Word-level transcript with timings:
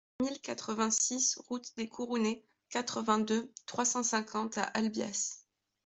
mille 0.19 0.41
quatre-vingt-six 0.41 1.37
route 1.47 1.75
des 1.77 1.87
Courounets, 1.87 2.43
quatre-vingt-deux, 2.71 3.53
trois 3.67 3.85
cent 3.85 4.01
cinquante 4.01 4.57
à 4.57 4.63
Albias 4.63 5.43